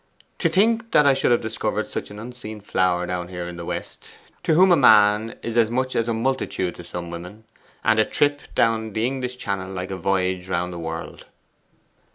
To 0.39 0.49
think 0.49 0.93
that 0.93 1.05
I 1.05 1.13
should 1.13 1.29
have 1.29 1.41
discovered 1.41 1.91
such 1.91 2.09
an 2.09 2.17
unseen 2.17 2.59
flower 2.59 3.05
down 3.05 3.27
there 3.27 3.47
in 3.47 3.55
the 3.57 3.65
West 3.65 4.09
to 4.41 4.55
whom 4.55 4.71
a 4.71 4.75
man 4.75 5.37
is 5.43 5.57
as 5.57 5.69
much 5.69 5.95
as 5.95 6.07
a 6.07 6.13
multitude 6.15 6.73
to 6.77 6.83
some 6.83 7.11
women, 7.11 7.43
and 7.83 7.99
a 7.99 8.05
trip 8.05 8.39
down 8.55 8.93
the 8.93 9.05
English 9.05 9.37
Channel 9.37 9.69
like 9.71 9.91
a 9.91 9.97
voyage 9.97 10.49
round 10.49 10.73
the 10.73 10.79
world! 10.79 11.27